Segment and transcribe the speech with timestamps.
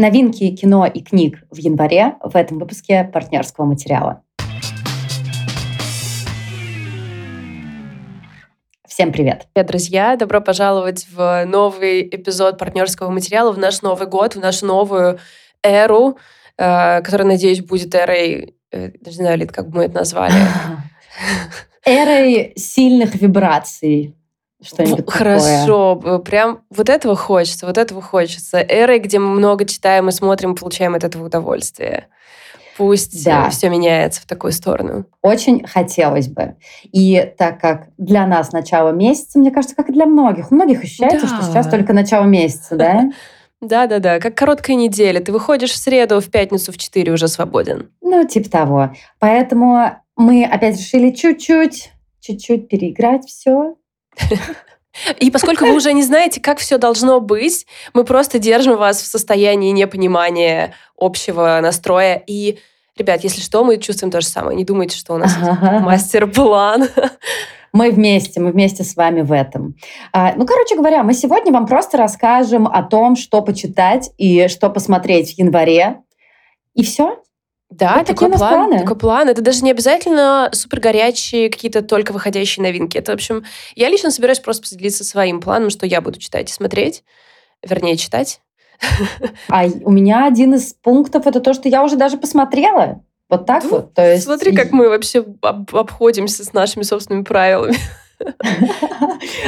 [0.00, 4.22] Новинки кино и книг в январе в этом выпуске партнерского материала.
[8.88, 9.46] Всем привет!
[9.52, 10.16] Привет, друзья!
[10.16, 15.18] Добро пожаловать в новый эпизод партнерского материала, в наш Новый год, в нашу новую
[15.62, 16.16] эру,
[16.56, 20.32] э, которая, надеюсь, будет эрой, э, не знаю, Лид, как бы мы это назвали.
[21.84, 24.16] Эрой сильных вибраций.
[24.62, 26.18] Что-нибудь Хорошо, такое.
[26.18, 28.60] прям вот этого хочется, вот этого хочется.
[28.60, 32.08] Эрой, где мы много читаем и смотрим, получаем от этого удовольствие.
[32.76, 33.50] Пусть да.
[33.50, 35.04] все меняется в такую сторону.
[35.22, 36.56] Очень хотелось бы.
[36.84, 40.50] И так как для нас начало месяца, мне кажется, как и для многих.
[40.50, 41.36] У многих ощущается, да.
[41.36, 43.10] что сейчас только начало месяца, да?
[43.60, 45.20] Да-да-да, как короткая неделя.
[45.20, 47.90] Ты выходишь в среду, в пятницу в 4 уже свободен.
[48.00, 48.90] Ну, типа того.
[49.18, 53.74] Поэтому мы опять решили чуть-чуть, чуть-чуть переиграть все.
[55.18, 59.06] И поскольку вы уже не знаете, как все должно быть, мы просто держим вас в
[59.06, 62.22] состоянии непонимания общего настроя.
[62.26, 62.58] И,
[62.96, 64.56] ребят, если что, мы чувствуем то же самое.
[64.56, 66.88] Не думайте, что у нас мастер-план.
[67.72, 69.76] Мы вместе, мы вместе с вами в этом.
[70.12, 74.70] А, ну, короче говоря, мы сегодня вам просто расскажем о том, что почитать и что
[74.70, 76.00] посмотреть в январе.
[76.74, 77.22] И все.
[77.70, 78.78] Да, вот такой план, планы.
[78.80, 79.28] такой план.
[79.28, 82.98] Это даже не обязательно супер горячие какие-то только выходящие новинки.
[82.98, 83.44] Это, в общем,
[83.76, 87.04] я лично собираюсь просто поделиться своим планом, что я буду читать и смотреть.
[87.62, 88.40] Вернее, читать.
[89.48, 93.02] А у меня один из пунктов это то, что я уже даже посмотрела.
[93.28, 93.94] Вот так ну, вот.
[93.94, 94.24] То есть...
[94.24, 97.76] Смотри, как мы вообще об обходимся с нашими собственными правилами.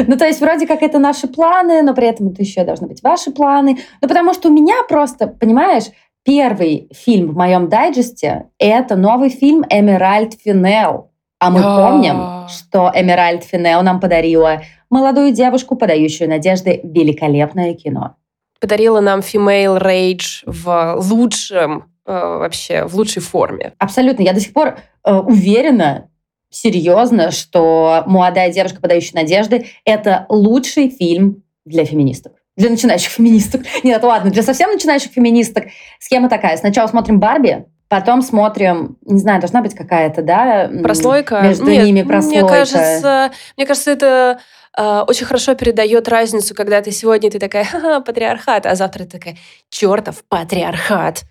[0.07, 3.03] Ну, то есть, вроде как это наши планы, но при этом это еще должны быть
[3.03, 3.79] ваши планы.
[4.01, 5.85] Ну, потому что у меня просто, понимаешь,
[6.25, 11.11] Первый фильм в моем дайджесте— это новый фильм «Эмеральд Финел».
[11.41, 18.15] А мы помним, что Эмеральд Финел нам подарила молодую девушку, подающую надежды, великолепное кино.
[18.61, 23.73] Подарила нам Female Rage в лучшем, э, вообще, в лучшей форме.
[23.79, 24.23] Абсолютно.
[24.23, 26.09] Я до сих пор э, уверена,
[26.51, 33.63] серьезно, что «Молодая девушка, подающая надежды»— это лучший фильм для феминисток для начинающих феминисток.
[33.83, 35.65] Нет, ладно, для совсем начинающих феминисток
[35.99, 36.57] схема такая.
[36.57, 40.71] Сначала смотрим Барби, потом смотрим, не знаю, должна быть какая-то, да?
[40.83, 41.43] Прослойка?
[41.43, 42.47] Между Нет, ними прослойка.
[42.47, 44.41] Мне кажется, мне кажется, это
[44.77, 49.19] э, очень хорошо передает разницу, когда ты сегодня ты такая, ха-ха, патриархат, а завтра ты
[49.19, 49.37] такая,
[49.71, 51.23] чертов патриархат.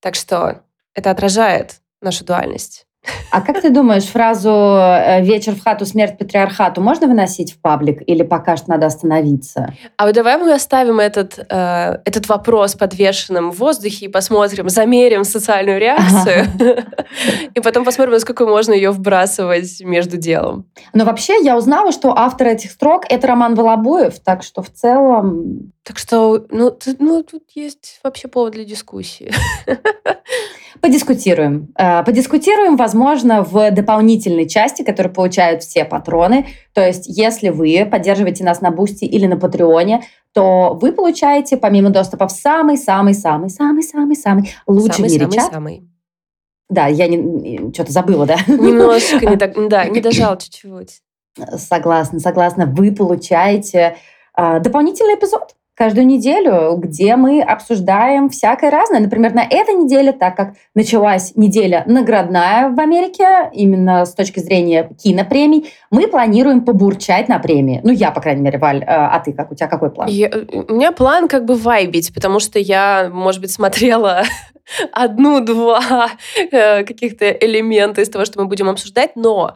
[0.00, 0.60] Так что
[0.94, 2.86] это отражает нашу дуальность.
[3.30, 8.02] А как ты думаешь, фразу э, «вечер в хату, смерть патриархату» можно выносить в паблик
[8.06, 9.74] или пока что надо остановиться?
[9.96, 15.24] А вот давай мы оставим этот, э, этот вопрос подвешенным в воздухе и посмотрим, замерим
[15.24, 16.46] социальную реакцию,
[17.54, 20.66] и потом посмотрим, насколько можно ее вбрасывать между делом.
[20.92, 25.72] Но вообще я узнала, что автор этих строк— это Роман Волобуев, так что в целом...
[25.84, 29.30] Так что, ну, ну тут есть вообще повод для дискуссии.
[30.80, 31.72] Подискутируем.
[31.78, 36.46] Э, подискутируем, возможно, в дополнительной части, которую получают все патроны.
[36.72, 41.58] То есть, если вы поддерживаете нас на Boosty или на Patreon е, то вы получаете,
[41.58, 45.52] помимо доступа в самый-самый-самый-самый-самый-самый лучший самый, в мире самый, чат.
[45.52, 45.82] Самый.
[46.70, 48.38] Да, я не, что-то забыла, да?
[48.46, 51.02] Немножко не так, да, не дожал чуть-чуть.
[51.56, 52.64] Согласна, согласна.
[52.66, 53.96] Вы получаете
[54.36, 59.00] э, дополнительный эпизод каждую неделю, где мы обсуждаем всякое разное.
[59.00, 64.90] Например, на этой неделе, так как началась неделя наградная в Америке, именно с точки зрения
[65.02, 67.80] кинопремий, мы планируем побурчать на премии.
[67.82, 69.50] Ну, я, по крайней мере, Валь, э, а ты как?
[69.50, 70.08] У тебя какой план?
[70.08, 70.30] Я,
[70.68, 74.22] у меня план как бы вайбить, потому что я, может быть, смотрела
[74.92, 76.08] одну-два
[76.52, 79.54] э, каких-то элемента из того, что мы будем обсуждать, но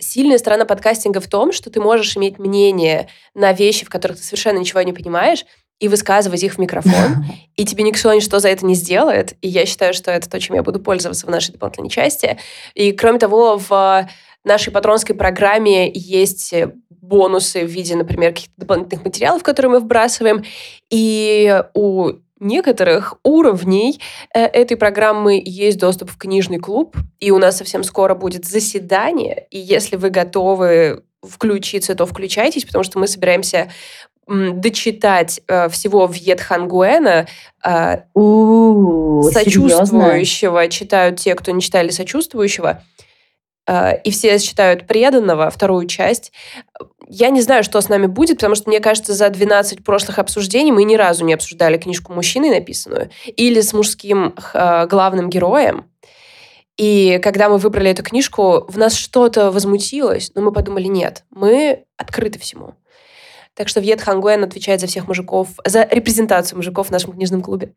[0.00, 4.22] сильная сторона подкастинга в том, что ты можешь иметь мнение на вещи, в которых ты
[4.22, 5.44] совершенно ничего не понимаешь,
[5.80, 7.24] и высказывать их в микрофон,
[7.56, 9.34] и тебе никто ничто за это не сделает.
[9.40, 12.38] И я считаю, что это то, чем я буду пользоваться в нашей дополнительной части.
[12.74, 14.08] И кроме того, в
[14.44, 16.54] нашей патронской программе есть
[16.90, 20.44] бонусы в виде, например, каких-то дополнительных материалов, которые мы вбрасываем.
[20.90, 24.00] И у некоторых уровней
[24.34, 29.46] э, этой программы есть доступ в книжный клуб, и у нас совсем скоро будет заседание,
[29.50, 33.70] и если вы готовы включиться, то включайтесь, потому что мы собираемся
[34.26, 37.26] дочитать э, всего Вьет Хангуэна.
[37.64, 37.98] Э,
[39.32, 42.82] сочувствующего читают те, кто не читали сочувствующего.
[43.66, 46.32] Э, и все читают преданного, вторую часть.
[47.08, 50.72] Я не знаю, что с нами будет, потому что, мне кажется, за 12 прошлых обсуждений
[50.72, 55.86] мы ни разу не обсуждали книжку мужчины написанную или с мужским э, главным героем.
[56.76, 61.84] И когда мы выбрали эту книжку, в нас что-то возмутилось, но мы подумали, нет, мы
[61.96, 62.74] открыты всему.
[63.54, 67.74] Так что Вьет Хангуэн отвечает за всех мужиков, за репрезентацию мужиков в нашем книжном клубе.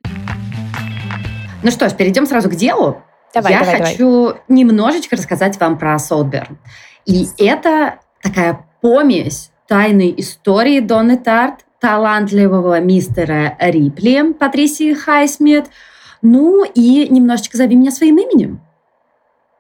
[1.64, 3.02] Ну что ж, перейдем сразу к делу.
[3.34, 4.42] Давай, Я давай, хочу давай.
[4.48, 6.58] немножечко рассказать вам про Солберн.
[7.06, 15.66] И это такая помесь тайной истории Донны Тарт, талантливого мистера Рипли, Патрисии Хайсмит,
[16.22, 18.62] ну и немножечко «Зови меня своим именем».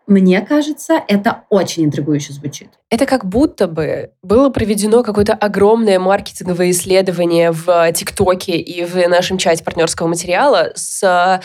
[0.05, 2.69] Мне кажется, это очень интригующе звучит.
[2.89, 9.37] Это как будто бы было проведено какое-то огромное маркетинговое исследование в ТикТоке и в нашем
[9.37, 11.41] чате партнерского материала с,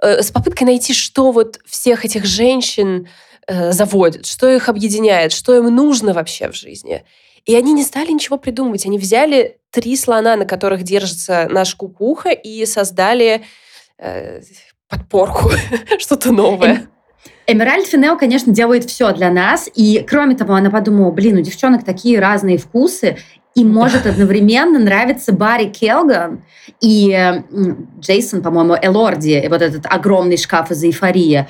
[0.00, 3.08] с попыткой найти, что вот всех этих женщин
[3.46, 7.04] э, заводит, что их объединяет, что им нужно вообще в жизни.
[7.44, 8.86] И они не стали ничего придумывать.
[8.86, 13.44] Они взяли три слона, на которых держится наш кукуха, и создали
[13.98, 14.42] э,
[14.88, 15.50] подпорку,
[15.98, 16.88] что-то новое.
[17.46, 19.70] Эмеральд Финел, конечно, делает все для нас.
[19.74, 23.16] И, кроме того, она подумала, блин, у девчонок такие разные вкусы,
[23.58, 26.44] и может одновременно нравиться Барри Келган
[26.80, 27.42] и
[27.98, 31.48] Джейсон, по-моему, Элорди, вот этот огромный шкаф из «Эйфория».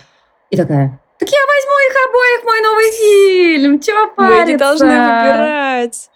[0.49, 3.81] И такая, так я возьму их обоих мой новый фильм.
[3.81, 4.41] Чего париться?
[4.41, 6.11] Мы не должны выбирать.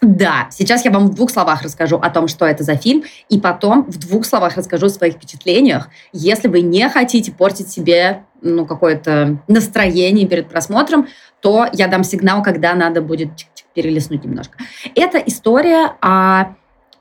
[0.00, 3.38] Да, сейчас я вам в двух словах расскажу о том, что это за фильм, и
[3.38, 8.66] потом в двух словах расскажу о своих впечатлениях, если вы не хотите портить себе ну,
[8.66, 11.06] какое-то настроение перед просмотром,
[11.40, 13.30] то я дам сигнал, когда надо будет
[13.74, 14.58] перелистнуть немножко.
[14.94, 16.54] Это история о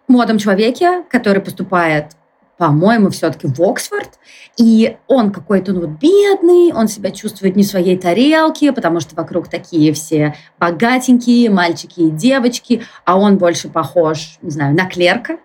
[0.08, 2.12] молодом человеке, который поступает
[2.58, 4.20] по-моему, все-таки в Оксфорд.
[4.58, 9.16] И он какой-то ну, вот бедный, он себя чувствует не в своей тарелке, потому что
[9.16, 15.38] вокруг такие все богатенькие мальчики и девочки, а он больше похож, не знаю, на клерка.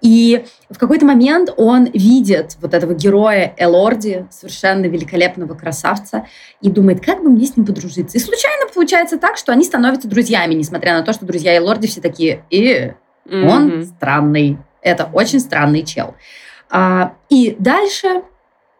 [0.00, 6.26] И в какой-то момент он видит вот этого героя Элорди, совершенно великолепного красавца,
[6.60, 8.18] и думает, как бы мне с ним подружиться.
[8.18, 12.00] И случайно получается так, что они становятся друзьями, несмотря на то, что друзья Элорди все
[12.00, 12.92] такие, и
[13.30, 16.14] он странный, это очень странный чел.
[16.70, 18.22] А, и дальше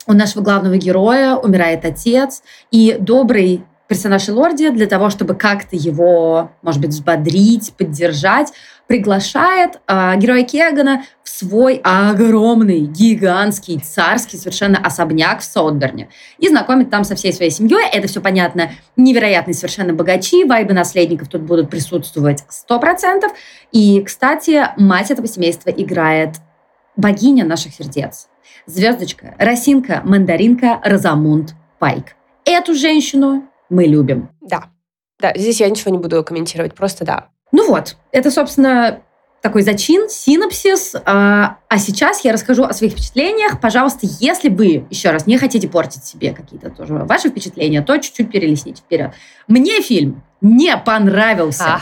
[0.07, 6.51] у нашего главного героя умирает отец, и добрый персонаж Лорди для того, чтобы как-то его,
[6.63, 8.51] может быть, взбодрить, поддержать,
[8.87, 16.09] приглашает э, героя Кегана в свой огромный, гигантский, царский совершенно особняк в Саутберне
[16.39, 17.87] и знакомит там со всей своей семьей.
[17.93, 23.25] Это все понятно, невероятные совершенно богачи, вайбы наследников тут будут присутствовать 100%.
[23.73, 26.37] И, кстати, мать этого семейства играет
[26.97, 28.29] богиня наших сердец.
[28.65, 32.17] Звездочка, росинка, мандаринка Розамунд Пайк.
[32.47, 34.29] Эту женщину мы любим.
[34.41, 34.65] Да.
[35.19, 37.29] Да, здесь я ничего не буду комментировать, просто да.
[37.53, 39.03] Ну вот, это, собственно,
[39.41, 40.95] такой зачин, синопсис.
[41.05, 43.61] А, а сейчас я расскажу о своих впечатлениях.
[43.61, 48.31] Пожалуйста, если вы, еще раз, не хотите портить себе какие-то тоже ваши впечатления, то чуть-чуть
[48.31, 49.13] перелесните вперед.
[49.49, 51.81] Мне фильм не понравился.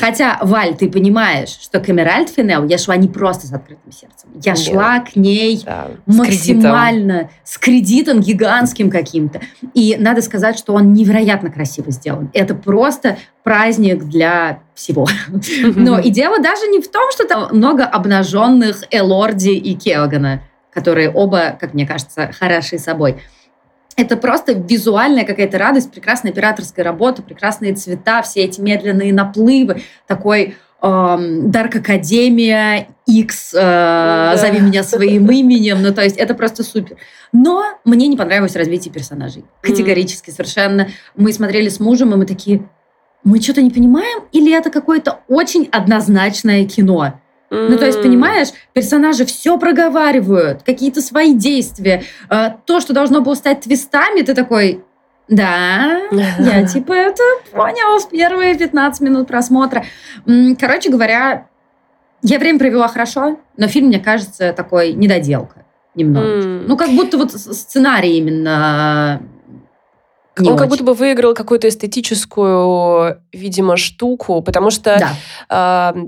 [0.00, 4.30] Хотя, Валь, ты понимаешь, что к Эмеральд Финел я шла не просто с открытым сердцем.
[4.42, 4.58] Я Нет.
[4.58, 8.18] шла к ней да, максимально с кредитом.
[8.18, 9.40] с кредитом гигантским каким-то.
[9.74, 12.30] И надо сказать, что он невероятно красиво сделан.
[12.32, 15.06] Это просто праздник для всего.
[15.62, 21.10] Но и дело даже не в том, что там много обнаженных Элорди и Келгана, которые
[21.10, 23.20] оба, как мне кажется, хороши собой
[23.98, 30.54] это просто визуальная какая-то радость, прекрасная операторская работа, прекрасные цвета, все эти медленные наплывы, такой
[30.80, 34.36] эм, Дарк Академия X, э, да.
[34.36, 36.96] зови меня своим именем, ну то есть это просто супер.
[37.32, 40.32] Но мне не понравилось развитие персонажей, категорически mm.
[40.32, 40.88] совершенно.
[41.16, 42.68] Мы смотрели с мужем, и мы такие,
[43.24, 47.20] мы что-то не понимаем, или это какое-то очень однозначное кино?
[47.50, 52.02] Ну, то есть, понимаешь, персонажи все проговаривают, какие-то свои действия.
[52.28, 54.84] А, то, что должно было стать твистами, ты такой,
[55.28, 59.84] да, я типа это понял в первые 15 минут просмотра.
[60.58, 61.46] Короче говоря,
[62.22, 65.64] я время провела хорошо, но фильм, мне кажется, такой недоделка
[65.94, 66.42] немного.
[66.66, 69.22] Ну, как будто вот сценарий именно
[70.38, 70.58] не Он очень.
[70.60, 74.98] как будто бы выиграл какую-то эстетическую, видимо, штуку, потому что
[75.48, 75.94] да.
[75.94, 76.00] э,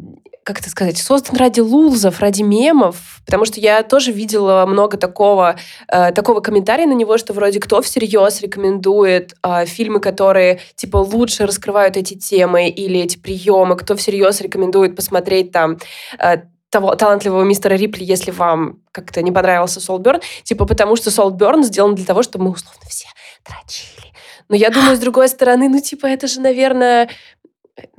[0.50, 5.56] как это сказать, создан ради лулзов, ради мемов, потому что я тоже видела много такого,
[5.86, 11.46] э, такого комментария на него, что вроде кто всерьез рекомендует э, фильмы, которые типа лучше
[11.46, 15.78] раскрывают эти темы или эти приемы, кто всерьез рекомендует посмотреть там
[16.18, 16.38] э,
[16.68, 21.94] того талантливого мистера Рипли, если вам как-то не понравился Солберн, типа потому что Солберн сделан
[21.94, 23.06] для того, чтобы мы условно все
[23.46, 24.10] дрочили.
[24.48, 27.08] Но я думаю, с другой стороны, ну типа это же, наверное,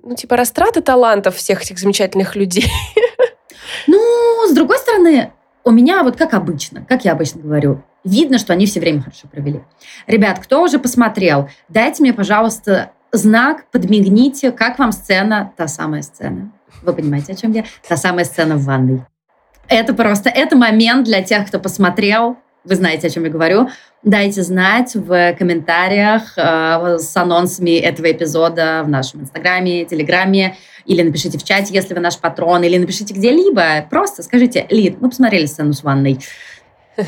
[0.03, 2.71] ну, типа, растрата талантов всех этих замечательных людей.
[3.87, 5.31] Ну, с другой стороны,
[5.63, 9.27] у меня вот как обычно, как я обычно говорю, видно, что они все время хорошо
[9.27, 9.61] провели.
[10.07, 16.51] Ребят, кто уже посмотрел, дайте мне, пожалуйста, знак, подмигните, как вам сцена, та самая сцена.
[16.81, 17.65] Вы понимаете, о чем я?
[17.87, 19.03] Та самая сцена в ванной.
[19.67, 23.69] это просто, это момент для тех, кто посмотрел, вы знаете, о чем я говорю.
[24.03, 31.37] Дайте знать в комментариях э, с анонсами этого эпизода в нашем инстаграме, телеграме, или напишите
[31.37, 33.85] в чате, если вы наш патрон, или напишите где-либо.
[33.89, 36.19] Просто скажите, Лид, мы посмотрели сцену с ванной.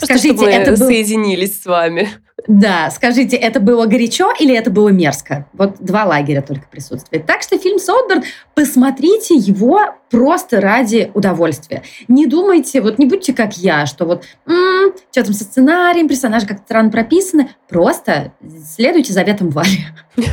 [0.00, 2.08] Скажите, это соединились с вами.
[2.46, 5.46] Да, скажите, это было горячо или это было мерзко?
[5.52, 7.26] Вот два лагеря только присутствует.
[7.26, 11.82] Так что фильм «Солдберн», посмотрите его просто ради удовольствия.
[12.08, 16.46] Не думайте, вот не будьте как я, что вот м-м, что там со сценарием, персонажи
[16.46, 17.50] как-то странно прописаны.
[17.68, 18.32] Просто
[18.76, 19.86] следуйте заветам Вали.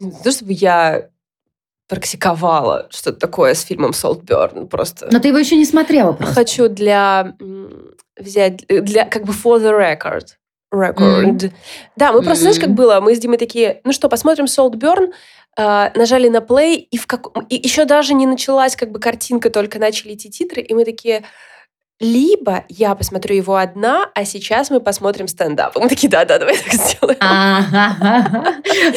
[0.00, 1.08] Не то, чтобы я
[1.90, 4.68] практиковала что-то такое с фильмом «Солтберн».
[4.68, 5.08] Просто...
[5.10, 6.34] Но ты его еще не смотрела просто.
[6.36, 7.34] Хочу для...
[8.16, 8.64] взять...
[8.68, 10.28] Для, как бы for the record.
[10.72, 11.40] Record.
[11.40, 11.52] Mm.
[11.96, 12.52] Да, мы просто, mm.
[12.52, 13.00] знаешь, как было?
[13.00, 15.12] Мы с Димой такие, ну что, посмотрим «Солтберн»,
[15.58, 17.26] Uh, нажали на play, и, в как...
[17.48, 21.24] и еще даже не началась как бы картинка, только начали идти титры, и мы такие,
[22.00, 25.76] либо я посмотрю его одна, а сейчас мы посмотрим стендап.
[25.76, 27.18] Мы такие, да-да, давай так сделаем.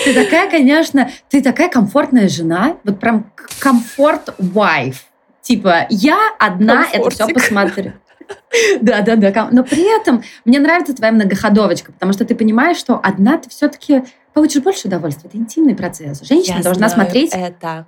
[0.03, 4.95] Ты такая, конечно, ты такая комфортная жена, вот прям комфорт wife.
[5.41, 7.91] Типа, я одна это все посмотрю.
[8.79, 9.49] Да, да, да.
[9.51, 14.03] Но при этом мне нравится твоя многоходовочка, потому что ты понимаешь, что одна ты все-таки
[14.33, 15.27] получишь больше удовольствия.
[15.27, 16.21] Это интимный процесс.
[16.21, 17.33] Женщина Я должна смотреть.
[17.33, 17.85] Это.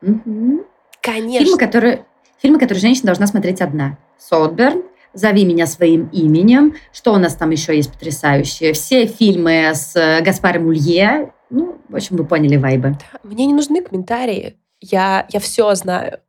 [0.00, 0.64] Угу.
[1.00, 1.44] Конечно.
[1.44, 2.04] Фильмы, которые,
[2.40, 3.98] фильмы, которые женщина должна смотреть одна.
[4.18, 9.94] Солдберн, «Зови меня своим именем», что у нас там еще есть потрясающее, все фильмы с
[9.94, 12.96] э, Гаспаром Улье, ну, в общем, вы поняли вайбы.
[13.22, 16.20] Мне не нужны комментарии, я, я все знаю.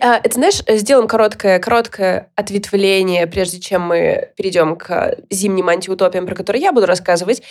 [0.00, 6.34] Э, это, знаешь, сделаем короткое, короткое ответвление, прежде чем мы перейдем к зимним антиутопиям, про
[6.34, 7.42] которые я буду рассказывать.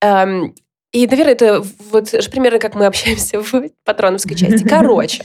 [0.00, 0.54] Эм,
[0.92, 4.66] и, наверное, это вот примерно как мы общаемся в патроновской части.
[4.66, 5.24] Короче,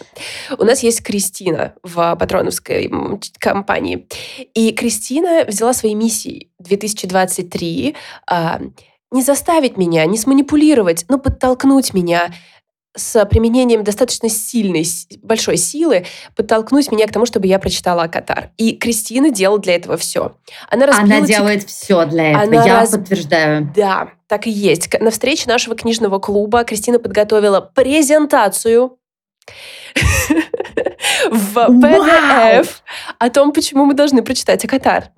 [0.57, 2.89] у нас есть Кристина в патроновской
[3.37, 4.07] компании.
[4.53, 7.95] И Кристина взяла свои миссии 2023
[8.27, 8.61] а,
[9.11, 12.31] не заставить меня, не сманипулировать, но подтолкнуть меня
[12.95, 14.85] с применением достаточно сильной,
[15.21, 16.05] большой силы
[16.35, 18.51] подтолкнуть меня к тому, чтобы я прочитала Акатар.
[18.57, 20.35] И Кристина делала для этого все.
[20.69, 22.91] Она, Она делает все для этого, Она я раз...
[22.91, 23.71] подтверждаю.
[23.75, 24.99] Да, так и есть.
[24.99, 28.97] На встрече нашего книжного клуба Кристина подготовила презентацию
[31.31, 32.67] в PDF
[33.19, 35.11] о том, почему мы должны прочитать Акатар.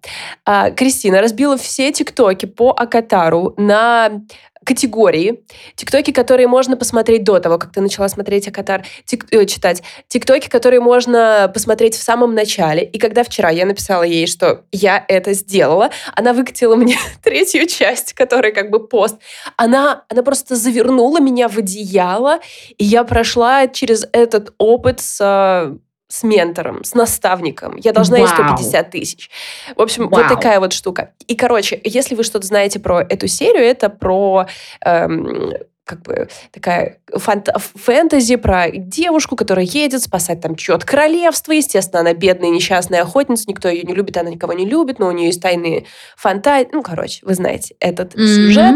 [0.46, 4.22] А, Кристина разбила все тиктоки по Акатару на
[4.66, 5.44] категории.
[5.76, 9.84] Тиктоки, которые можно посмотреть до того, как ты начала смотреть Акатар, тик, э, читать.
[10.08, 12.84] Тиктоки, которые можно посмотреть в самом начале.
[12.84, 18.14] И когда вчера я написала ей, что я это сделала, она выкатила мне третью часть,
[18.14, 19.18] которая как бы пост.
[19.58, 22.40] Она, она просто завернула меня в одеяло,
[22.78, 27.78] и я прошла через этот опыт с с ментором, с наставником.
[27.78, 28.26] Я должна Вау.
[28.26, 29.30] ей 150 тысяч.
[29.76, 30.24] В общем, Вау.
[30.24, 31.14] вот такая вот штука.
[31.28, 34.48] И, короче, если вы что-то знаете про эту серию, это про
[34.84, 35.54] эм,
[35.86, 41.52] как бы такая фант фэнтези про девушку, которая едет спасать там чье-то королевство.
[41.52, 45.12] Естественно, она бедная, несчастная охотница, никто ее не любит, она никого не любит, но у
[45.12, 45.86] нее есть тайные
[46.16, 46.70] фантазии.
[46.72, 48.26] Ну, короче, вы знаете этот mm-hmm.
[48.26, 48.76] сюжет.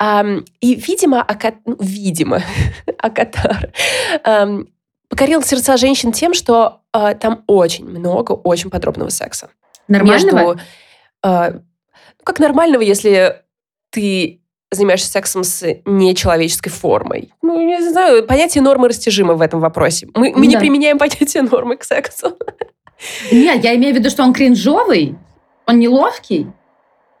[0.00, 1.54] Um, и, видимо, Акат...
[1.66, 2.40] ну, видимо,
[2.98, 3.72] Акатар
[4.24, 4.66] um,
[5.14, 9.48] покорил сердца женщин тем, что э, там очень много, очень подробного секса.
[9.86, 10.54] Нормального?
[10.54, 10.60] Между,
[11.22, 11.60] э, ну,
[12.24, 13.42] как нормального, если
[13.90, 14.40] ты
[14.72, 17.32] занимаешься сексом с нечеловеческой формой.
[17.42, 20.08] Ну, не знаю, понятие нормы растяжимо в этом вопросе.
[20.16, 20.50] Мы, мы да.
[20.50, 22.36] не применяем понятие нормы к сексу.
[23.30, 25.16] Нет, я имею в виду, что он кринжовый,
[25.64, 26.48] он неловкий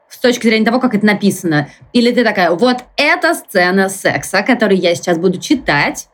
[0.08, 1.70] с точки зрения того, как это написано.
[1.92, 6.08] Или ты такая, вот эта сцена секса, которую я сейчас буду читать,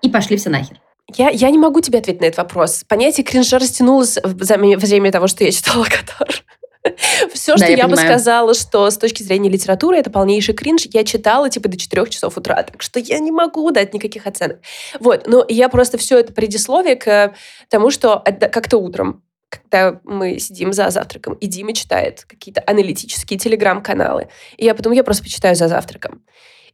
[0.00, 0.80] и пошли все нахер.
[1.14, 2.84] Я, я не могу тебе ответить на этот вопрос.
[2.86, 6.44] Понятие кринжа растянулось за время того, что я читала Катар.
[7.32, 11.50] Все, что я, бы сказала, что с точки зрения литературы это полнейший кринж, я читала
[11.50, 14.60] типа до 4 часов утра, так что я не могу дать никаких оценок.
[15.00, 17.34] Вот, но я просто все это предисловие к
[17.68, 24.28] тому, что как-то утром когда мы сидим за завтраком, и Дима читает какие-то аналитические телеграм-каналы.
[24.58, 26.22] И я потом, я просто почитаю за завтраком.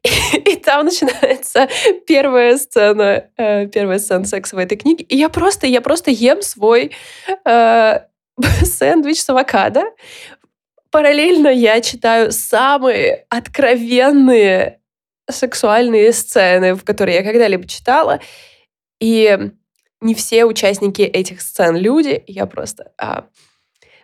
[0.35, 1.69] И там начинается
[2.07, 5.05] первая сцена, э, первая сцена секса в этой книге.
[5.05, 6.93] И я просто, я просто ем свой
[7.45, 8.01] э,
[8.65, 9.85] сэндвич с авокадо.
[10.91, 14.81] Параллельно я читаю самые откровенные
[15.31, 18.21] сексуальные сцены, в которые я когда-либо читала.
[19.01, 19.39] И
[20.03, 22.23] не все участники этих сцен люди.
[22.27, 22.93] Я просто...
[22.99, 23.25] А,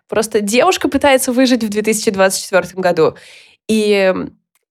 [0.09, 3.16] просто девушка пытается выжить в 2024 году.
[3.69, 4.14] И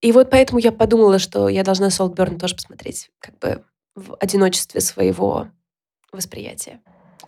[0.01, 3.63] и вот поэтому я подумала, что я должна Солтберн тоже посмотреть, как бы
[3.95, 5.47] в одиночестве своего
[6.11, 6.79] восприятия.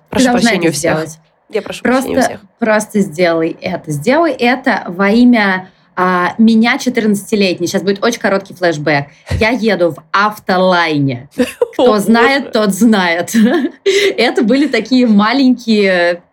[0.10, 0.94] Прошу Ты прощения у всех.
[0.94, 1.20] сделать.
[1.50, 2.42] Я прошу прощения у Просто, всех.
[2.60, 3.92] просто сделай это.
[3.92, 7.68] Сделай это во имя а, меня 14-летней.
[7.68, 9.08] Сейчас будет очень короткий флешбэк.
[9.32, 11.30] Я еду в автолайне.
[11.74, 13.34] Кто знает, тот знает.
[14.18, 16.24] Это были такие маленькие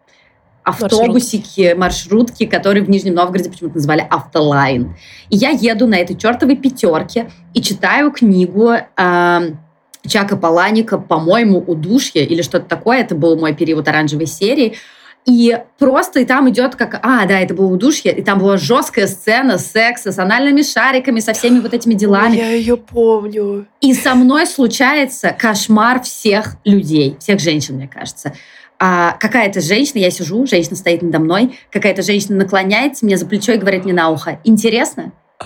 [0.69, 4.95] автобусики, маршрутки, которые в Нижнем Новгороде почему-то называли автолайн.
[5.31, 9.43] И я еду на этой чертовой пятерке и читаю книгу а,
[10.07, 12.99] Чака Паланика, по-моему, «Удушье» или что-то такое.
[12.99, 14.77] Это был мой период оранжевой серии.
[15.29, 17.01] И просто и там идет как...
[17.03, 21.35] А, да, это было удушье, и там была жесткая сцена секса с анальными шариками, со
[21.35, 22.37] всеми вот этими делами.
[22.37, 23.67] Я ее помню.
[23.83, 28.33] И со мной случается кошмар всех людей, всех женщин, мне кажется.
[28.81, 33.53] А какая-то женщина, я сижу, женщина стоит надо мной, какая-то женщина наклоняется мне за плечо
[33.53, 35.13] и говорит мне на ухо, интересно?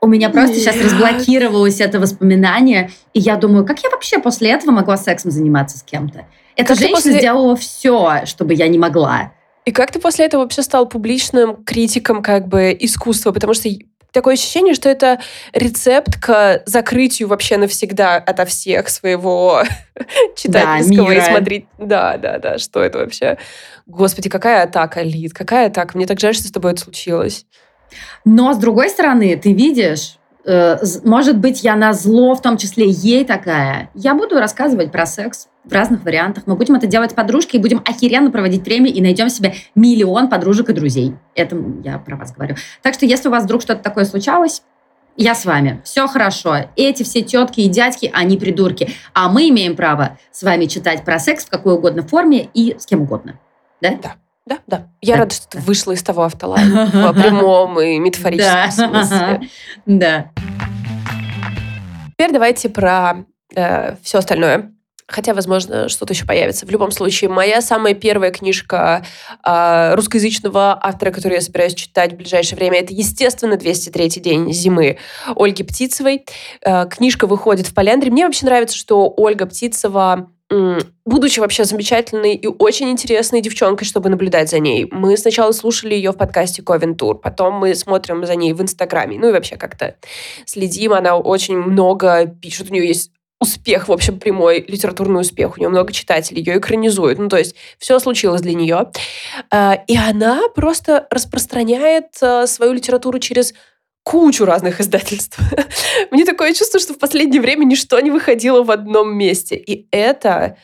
[0.00, 4.70] У меня просто сейчас разблокировалось это воспоминание, и я думаю, как я вообще после этого
[4.70, 6.26] могла сексом заниматься с кем-то?
[6.56, 9.32] Эта Как женщина после- сделала все, чтобы я не могла.
[9.64, 13.32] И как ты после этого вообще стал публичным критиком как бы искусства?
[13.32, 13.68] Потому что
[14.14, 15.20] такое ощущение, что это
[15.52, 19.62] рецепт к закрытию вообще навсегда ото всех своего
[20.36, 21.24] читательского и мира.
[21.24, 21.66] смотреть.
[21.78, 23.36] Да, да, да, что это вообще?
[23.86, 25.96] Господи, какая атака, Лид, какая атака.
[25.96, 27.44] Мне так жаль, что с тобой это случилось.
[28.24, 30.16] Но, с другой стороны, ты видишь,
[30.46, 33.90] э, может быть, я на зло, в том числе ей такая.
[33.94, 36.44] Я буду рассказывать про секс в разных вариантах.
[36.46, 40.28] Мы будем это делать с подружкой, и будем охеренно проводить время и найдем себе миллион
[40.28, 41.14] подружек и друзей.
[41.34, 42.56] Это я про вас говорю.
[42.82, 44.62] Так что, если у вас вдруг что-то такое случалось,
[45.16, 45.80] я с вами.
[45.84, 46.56] Все хорошо.
[46.76, 48.90] Эти все тетки и дядьки, они придурки.
[49.12, 52.84] А мы имеем право с вами читать про секс в какой угодно форме и с
[52.84, 53.38] кем угодно.
[53.80, 53.90] Да?
[54.46, 54.88] Да, да.
[55.00, 55.64] Я Да, рада, что ты да.
[55.64, 59.40] вышла из того автолайна в прямом и метафорическом смысле.
[59.86, 60.30] Да.
[62.12, 63.24] Теперь давайте про
[64.02, 64.72] все остальное.
[65.06, 66.64] Хотя, возможно, что-то еще появится.
[66.64, 69.04] В любом случае, моя самая первая книжка
[69.46, 74.96] э, русскоязычного автора, которую я собираюсь читать в ближайшее время, это, естественно, «203 день зимы»
[75.36, 76.24] Ольги Птицевой.
[76.62, 78.10] Э, книжка выходит в Поляндрии.
[78.10, 80.30] Мне вообще нравится, что Ольга Птицева,
[81.04, 86.12] будучи вообще замечательной и очень интересной девчонкой, чтобы наблюдать за ней, мы сначала слушали ее
[86.12, 89.96] в подкасте Ковен Тур, потом мы смотрим за ней в Инстаграме, ну и вообще как-то
[90.46, 90.92] следим.
[90.92, 93.10] Она очень много пишет, у нее есть
[93.44, 95.56] успех, в общем, прямой литературный успех.
[95.56, 97.18] У нее много читателей, ее экранизуют.
[97.18, 98.90] Ну, то есть все случилось для нее.
[99.50, 103.54] А, И она просто распространяет а, свою литературу через
[104.02, 105.38] кучу разных издательств.
[106.10, 109.56] Мне такое чувство, что в последнее время ничто не выходило в одном месте.
[109.56, 110.56] И это,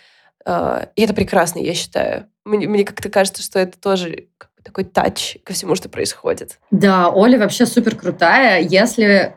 [0.45, 2.27] а, и это прекрасно, я считаю.
[2.45, 4.29] Мне, мне как-то кажется, что это тоже
[4.65, 6.59] такой тач ко всему, что происходит.
[6.71, 8.61] Да, Оля вообще супер крутая.
[8.61, 9.35] Если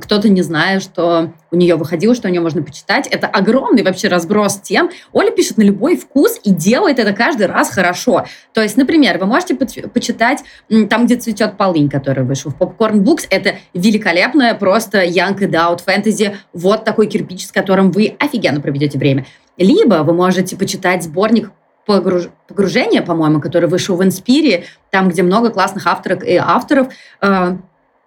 [0.00, 4.08] кто-то не знает, что у нее выходило, что у нее можно почитать, это огромный вообще
[4.08, 4.90] разброс тем.
[5.12, 8.24] Оля пишет на любой вкус и делает это каждый раз хорошо.
[8.54, 10.42] То есть, например, вы можете поч- почитать
[10.88, 13.26] там, где цветет полынь, который вышел в Popcorn Books.
[13.28, 16.36] Это великолепное просто young adult фэнтези.
[16.52, 19.26] Вот такой кирпич, с которым вы офигенно проведете время.
[19.56, 21.50] Либо вы можете почитать сборник
[21.86, 22.28] погруж...
[22.48, 26.88] погружения, по-моему, который вышел в Инспире, там, где много классных авторов и авторов
[27.20, 27.56] э,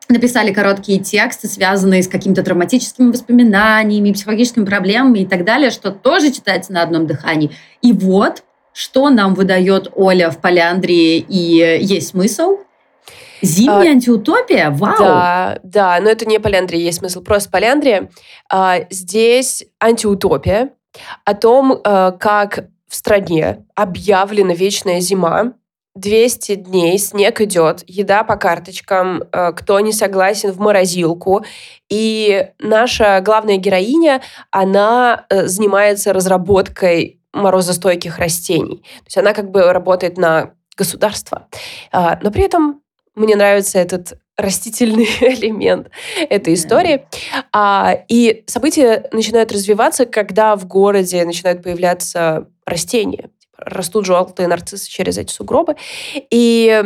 [0.10, 6.32] написали короткие тексты, связанные с какими-то травматическими воспоминаниями, психологическими проблемами и так далее, что тоже
[6.32, 7.52] читается на одном дыхании.
[7.82, 12.58] И вот, что нам выдает Оля в Поляндрии и есть смысл.
[13.41, 14.70] Зимняя А, антиутопия?
[14.72, 14.96] Вау!
[14.98, 17.22] Да, да, но это не поляндрия, есть смысл.
[17.22, 18.10] Просто поляндрия.
[18.50, 20.72] А, здесь антиутопия
[21.24, 25.54] о том, а, как в стране объявлена вечная зима.
[25.95, 31.45] 200 дней, снег идет, еда по карточкам, а, кто не согласен в морозилку.
[31.89, 38.77] И наша главная героиня, она э, занимается разработкой морозостойких растений.
[38.77, 41.47] То есть она как бы работает на государство.
[41.91, 42.81] А, Но при этом
[43.15, 45.89] мне нравится этот растительный элемент
[46.29, 47.08] этой истории.
[47.53, 53.29] А, и события начинают развиваться, когда в городе начинают появляться растения.
[53.58, 55.76] Растут желтые нарциссы через эти сугробы.
[56.30, 56.84] И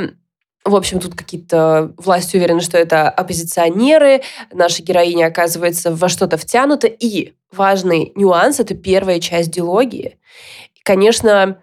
[0.66, 4.22] в общем, тут какие-то власти уверены, что это оппозиционеры.
[4.54, 6.88] Наша героиня оказывается во что-то втянута.
[6.88, 10.18] И важный нюанс— это первая часть дилогии.
[10.76, 11.58] И, конечно,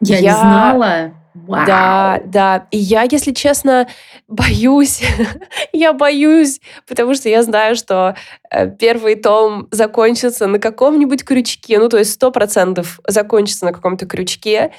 [0.00, 1.12] Я, я- не знала.
[1.46, 1.66] Вау.
[1.66, 2.66] да, да.
[2.70, 3.88] И я, если честно,
[4.26, 5.02] боюсь.
[5.72, 8.16] я боюсь, потому что я знаю, что
[8.50, 11.78] э, первый том закончится на каком-нибудь крючке.
[11.78, 14.72] Ну, то есть сто процентов закончится на каком-то крючке.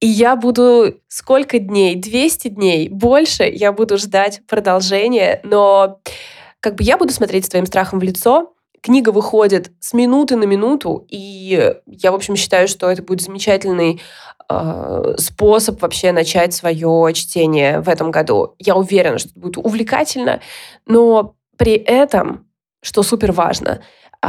[0.00, 1.96] И я буду сколько дней?
[1.96, 2.88] 200 дней?
[2.88, 5.40] Больше я буду ждать продолжения.
[5.42, 6.00] Но
[6.60, 8.52] как бы я буду смотреть с твоим страхом в лицо.
[8.82, 14.00] книга выходит с минуты на минуту, и я, в общем, считаю, что это будет замечательный
[15.18, 18.54] способ вообще начать свое чтение в этом году.
[18.58, 20.40] Я уверена, что это будет увлекательно,
[20.86, 22.46] но при этом,
[22.82, 23.80] что супер важно,
[24.22, 24.28] э,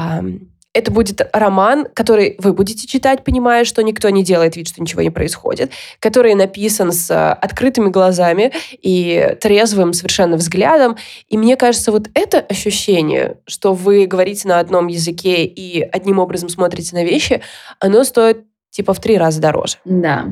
[0.77, 5.01] это будет роман, который вы будете читать, понимая, что никто не делает вид, что ничего
[5.01, 10.95] не происходит, который написан с э, открытыми глазами и трезвым совершенно взглядом.
[11.29, 16.47] И мне кажется, вот это ощущение, что вы говорите на одном языке и одним образом
[16.47, 17.41] смотрите на вещи,
[17.79, 19.77] оно стоит типа в три раза дороже.
[19.85, 20.25] Да,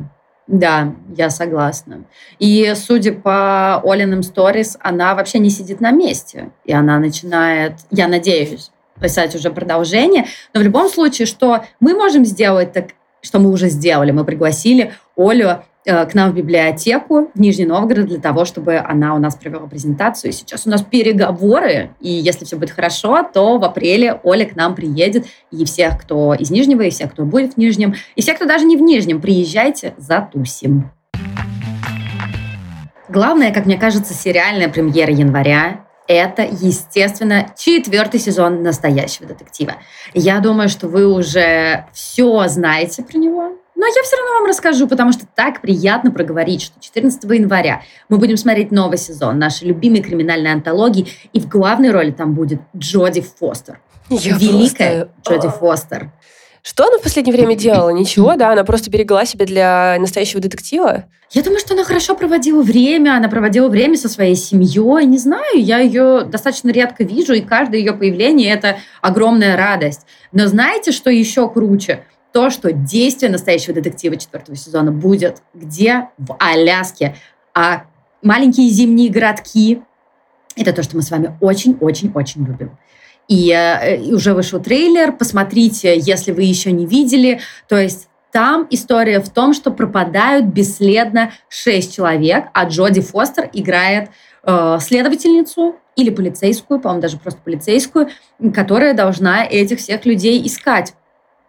[0.46, 2.04] да, я согласна.
[2.38, 6.50] И судя по Олиным сторис, она вообще не сидит на месте.
[6.64, 8.70] И она начинает, я надеюсь,
[9.00, 10.26] писать уже продолжение.
[10.54, 14.12] Но в любом случае, что мы можем сделать, так что мы уже сделали.
[14.12, 19.18] Мы пригласили Олю к нам в библиотеку в Нижний Новгород для того, чтобы она у
[19.18, 20.32] нас провела презентацию.
[20.32, 24.74] Сейчас у нас переговоры, и если все будет хорошо, то в апреле Оля к нам
[24.74, 28.46] приедет, и всех, кто из Нижнего, и всех, кто будет в Нижнем, и всех, кто
[28.46, 30.90] даже не в Нижнем, приезжайте, затусим.
[33.08, 39.74] Главное, как мне кажется, сериальная премьера января это, естественно, четвертый сезон настоящего детектива.
[40.14, 44.88] Я думаю, что вы уже все знаете про него, но я все равно вам расскажу,
[44.88, 50.02] потому что так приятно проговорить, что 14 января мы будем смотреть новый сезон нашей любимой
[50.02, 53.80] криминальной антологии, и в главной роли там будет Джоди Фостер.
[54.08, 55.34] Я Великая просто...
[55.34, 56.10] Джоди Фостер.
[56.62, 57.90] Что она в последнее время делала?
[57.90, 58.50] Ничего, да?
[58.50, 61.04] Она просто берегла себя для настоящего детектива?
[61.30, 63.16] Я думаю, что она хорошо проводила время.
[63.16, 65.06] Она проводила время со своей семьей.
[65.06, 70.06] Не знаю, я ее достаточно редко вижу, и каждое ее появление– это огромная радость.
[70.32, 72.02] Но знаете, что еще круче?
[72.36, 76.10] То, что действие настоящего детектива четвертого сезона будет где?
[76.18, 77.16] В Аляске.
[77.54, 77.84] А
[78.20, 79.80] маленькие зимние городки–
[80.54, 82.76] это то, что мы с вами очень-очень-очень любим.
[83.26, 87.40] И, э, и уже вышел трейлер, посмотрите, если вы еще не видели.
[87.68, 94.10] То есть там история в том, что пропадают бесследно шесть человек, а Джоди Фостер играет
[94.42, 98.10] э, следовательницу или полицейскую, по-моему, даже просто полицейскую,
[98.54, 100.92] которая должна этих всех людей искать.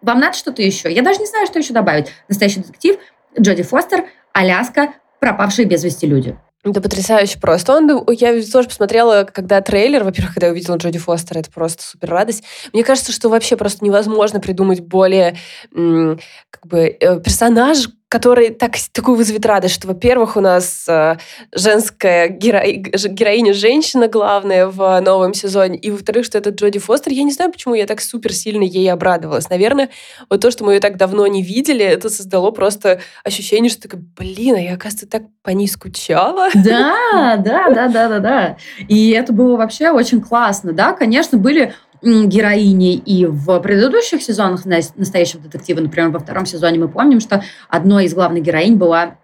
[0.02, 0.92] Вам надо что-то еще?
[0.92, 2.08] Я даже не знаю, что еще добавить.
[2.28, 2.96] Настоящий детектив,
[3.38, 6.36] Джоди Фостер, Аляска, пропавшие без вести люди.
[6.64, 7.76] Это потрясающе просто.
[7.76, 12.10] Он, я тоже посмотрела, когда трейлер, во-первых, когда я увидела Джоди Фостера, это просто супер
[12.10, 12.42] радость.
[12.72, 15.36] Мне кажется, что вообще просто невозможно придумать более
[15.70, 21.16] как бы э, персонаж, который так, такую вызовет радость, что, во-первых, у нас э,
[21.54, 22.62] женская геро...
[22.66, 27.12] героиня женщина главная в новом сезоне, и, во-вторых, что это Джоди Фостер.
[27.12, 29.50] Я не знаю, почему я так супер сильно ей обрадовалась.
[29.50, 29.90] Наверное,
[30.30, 34.02] вот то, что мы ее так давно не видели, это создало просто ощущение, что такая,
[34.16, 36.48] блин, а я, оказывается, так по ней скучала.
[36.54, 38.56] Да, да, да, да, да, да.
[38.88, 40.92] И это было вообще очень классно, да.
[40.92, 47.20] Конечно, были героини и в предыдущих сезонах «Настоящего детектива», например, во втором сезоне мы помним,
[47.20, 49.16] что одной из главных героинь была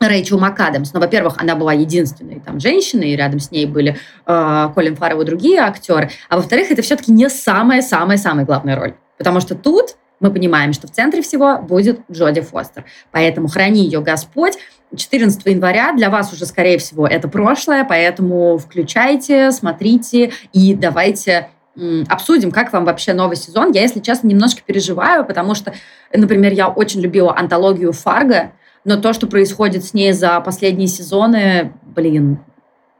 [0.00, 0.92] Рэйчел МакАдамс.
[0.92, 5.22] Но, во-первых, она была единственной там женщиной, и рядом с ней были э, Колин Фаррелл
[5.22, 6.10] и другие актеры.
[6.28, 8.94] А во-вторых, это все-таки не самая-самая-самая главная роль.
[9.16, 12.84] Потому что тут мы понимаем, что в центре всего будет Джоди Фостер.
[13.10, 14.58] Поэтому храни ее Господь.
[14.94, 21.50] 14 января для вас уже, скорее всего, это прошлое, поэтому включайте, смотрите и давайте
[22.08, 23.72] обсудим, как вам вообще новый сезон.
[23.72, 25.74] Я, если честно, немножко переживаю, потому что,
[26.12, 28.52] например, я очень любила антологию Фарго,
[28.84, 32.38] но то, что происходит с ней за последние сезоны, блин,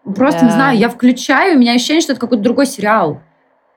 [0.05, 0.47] просто да.
[0.47, 3.21] не знаю, я включаю, у меня ощущение, что это какой-то другой сериал.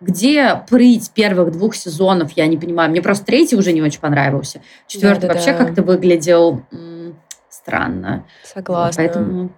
[0.02, 2.90] Где прыть первых двух сезонов, я не понимаю.
[2.90, 4.62] Мне просто третий уже не очень понравился.
[4.88, 5.58] Четвертый да, да, вообще да.
[5.58, 6.64] как-то выглядел
[7.50, 8.26] странно.
[8.44, 9.04] Согласна.
[9.04, 9.50] Поэтому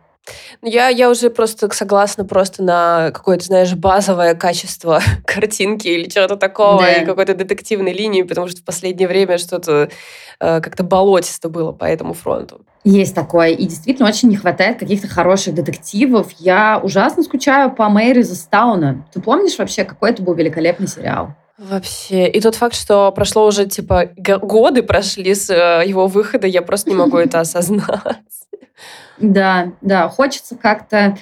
[0.62, 6.82] я, я уже просто согласна просто на какое-то, знаешь, базовое качество картинки или чего-то такого,
[6.82, 6.94] да.
[6.94, 9.90] и какой-то детективной линии, потому что в последнее время что-то
[10.40, 12.62] э, как-то болотисто было по этому фронту.
[12.84, 13.50] Есть такое.
[13.50, 16.32] И действительно очень не хватает каких-то хороших детективов.
[16.40, 19.06] Я ужасно скучаю по Мэри Застауна.
[19.14, 21.36] Ты помнишь вообще, какой это был великолепный сериал?
[21.62, 22.28] Вообще.
[22.28, 26.90] И тот факт, что прошло уже, типа, годы прошли с э, его выхода, я просто
[26.90, 28.18] не могу это осознать.
[29.20, 31.18] Да, да, хочется как-то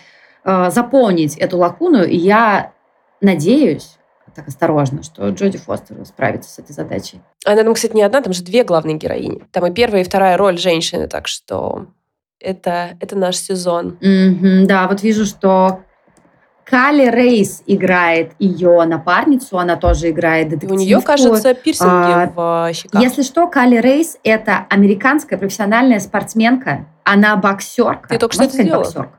[0.46, 2.72] э, заполнить эту лакуну, и я
[3.20, 3.98] надеюсь,
[4.34, 7.20] так осторожно, что Джоди Фостер справится с этой задачей.
[7.46, 9.44] Она там, кстати, не одна, там же две главные героини.
[9.52, 11.88] Там и первая, и вторая роль женщины, так что
[12.40, 13.98] это, это наш сезон.
[14.02, 15.82] Mm-hmm, да, вот вижу, что
[16.70, 20.76] Кали Рейс играет ее напарницу, она тоже играет детективку.
[20.76, 22.32] у нее, кажется, пирсинги а,
[22.70, 23.02] в щеках.
[23.02, 26.86] Если что, Кали Рейс– это американская профессиональная спортсменка.
[27.04, 28.10] Она боксерка.
[28.10, 28.84] Ты только что это сделала?
[28.84, 29.18] Боксерка.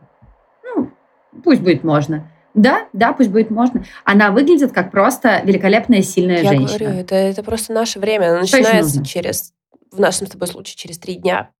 [0.64, 0.90] Ну,
[1.42, 2.30] пусть будет можно.
[2.54, 3.84] Да, да, пусть будет можно.
[4.04, 6.78] Она выглядит как просто великолепная, сильная Я женщина.
[6.78, 8.32] говорю, это, это просто наше время.
[8.36, 9.52] Оно Что начинается через,
[9.90, 11.50] в нашем с тобой случае, через три дня.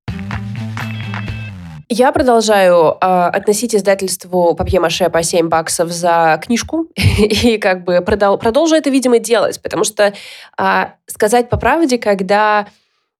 [1.92, 8.38] Я продолжаю э, относить издательству «Папье-маше» по 7 баксов за книжку и как бы продол-
[8.38, 10.14] продолжу это, видимо, делать, потому что
[10.56, 12.68] э, сказать по правде, когда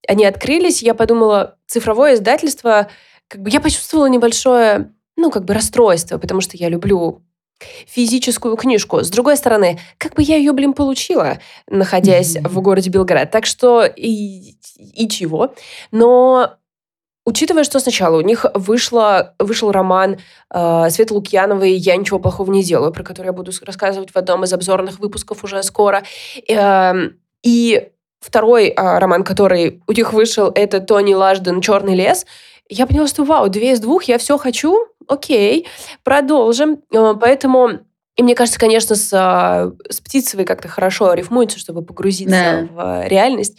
[0.07, 2.87] они открылись, я подумала, цифровое издательство,
[3.27, 7.21] как бы я почувствовала небольшое, ну, как бы расстройство, потому что я люблю
[7.87, 9.03] физическую книжку.
[9.03, 12.47] С другой стороны, как бы я ее, блин, получила, находясь Мгм.
[12.47, 13.31] в городе Белград.
[13.31, 15.53] Так что и, и чего.
[15.91, 16.55] Но
[17.25, 20.17] учитывая, что сначала у них вышло, вышел роман
[20.53, 24.43] э, Светы Лукьяновой «Я ничего плохого не делаю», про который я буду рассказывать в одном
[24.43, 26.03] из обзорных выпусков уже скоро.
[26.47, 32.25] Эм, и второй э, роман, который у них вышел, это Тони Лажден «Черный лес».
[32.69, 35.67] Я поняла, что вау, две из двух, я все хочу, окей,
[36.03, 36.81] продолжим.
[36.93, 37.81] Э, Поэтому,
[38.17, 42.67] и мне кажется, конечно, с, а, с Птицевой как-то хорошо рифмуется, чтобы погрузиться Да.
[42.73, 43.57] в э, реальность.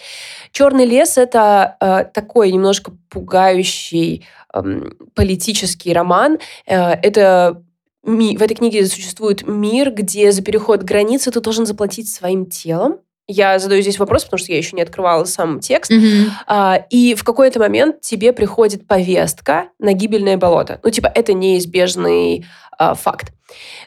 [0.52, 6.38] Черный лес это э, такой немножко пугающий эм, политический роман.
[6.66, 7.62] Э, это
[8.04, 12.98] ми- в этой книге существует мир, где за переход границы ты должен заплатить своим телом.
[13.28, 15.90] Я задаю здесь вопрос, потому что я еще не открывала сам текст.
[15.90, 16.32] Мгм.
[16.46, 20.80] А, и в какой-то момент тебе приходит повестка на гибельное болото.
[20.82, 22.44] Ну, типа, это неизбежный
[22.90, 23.32] а, факт.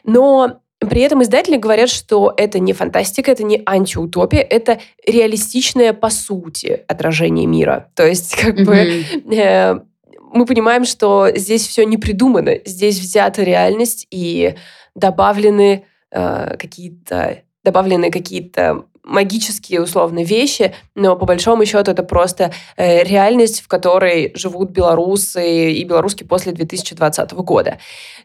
[0.04, 6.10] Но при этом издатели говорят, что это не фантастика, это не антиутопия, это реалистичное, по
[6.10, 7.90] сути, отражение мира.
[7.94, 9.04] То есть, как бы,
[9.34, 9.74] э,
[10.32, 14.54] мы понимаем, что здесь все не придумано, здесь взята реальность и
[14.94, 23.04] добавлены э, какие-то добавлены какие-то магические условно вещи, но по большому счету это просто э,
[23.04, 27.78] реальность, в которой живут белорусы и белоруски после 2020 года.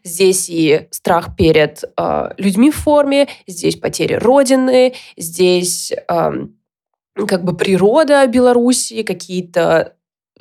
[0.04, 6.56] Здесь и страх перед э, людьми в форме, здесь потери родины, здесь эм,
[7.14, 9.94] как бы природа Беларуси, какие-то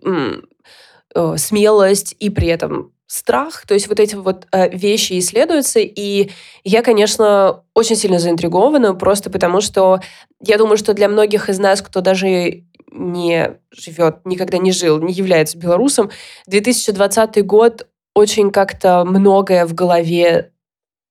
[0.03, 3.65] э, смелость и при этом страх.
[3.67, 6.29] То есть вот эти вот э, вещи исследуются, и
[6.63, 9.99] я, конечно, очень сильно заинтригована, просто потому что
[10.39, 15.11] я думаю, что для многих из нас, кто даже не живет, никогда не жил, не
[15.11, 16.09] является белорусом,
[16.47, 20.53] 2020 год очень как-то многое в голове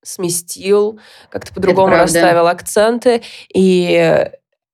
[0.03, 3.21] сместил, как-то по-другому расставил акценты,
[3.53, 4.27] и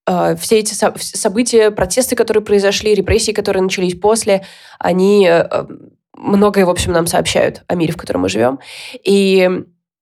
[0.07, 4.45] э, все эти со- события, протесты, которые произошли, репрессии, которые начались после,
[4.79, 5.65] они э,
[6.17, 8.59] многое, в общем, нам сообщают о мире, в котором мы живем.
[9.03, 9.49] И